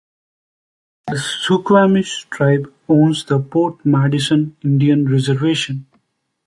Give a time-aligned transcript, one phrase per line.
[1.09, 5.85] The Suquamish Tribe owns the Port Madison Indian Reservation.